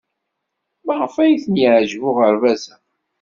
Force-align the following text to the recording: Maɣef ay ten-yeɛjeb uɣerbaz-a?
Maɣef 0.85 1.15
ay 1.23 1.33
ten-yeɛjeb 1.43 2.03
uɣerbaz-a? 2.09 2.75